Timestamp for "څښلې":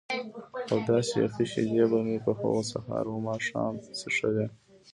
3.99-4.47